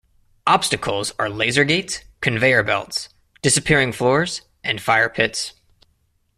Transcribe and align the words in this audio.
Obstacles 0.47 1.13
are 1.19 1.29
laser 1.29 1.63
gates, 1.63 2.03
conveyor 2.21 2.63
belts, 2.63 3.09
disappearing 3.43 3.91
floors 3.91 4.41
and 4.63 4.81
fire 4.81 5.09
pits. 5.09 5.53